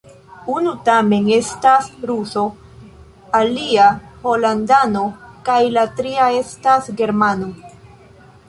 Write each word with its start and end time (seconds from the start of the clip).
Unu 0.51 0.71
tamen 0.87 1.27
estas 1.33 1.89
ruso, 2.11 2.45
alia 3.41 3.85
holandano 4.25 5.05
kaj 5.51 5.61
la 5.77 5.87
tria 6.01 6.33
estas 6.43 6.91
germano. 7.03 7.53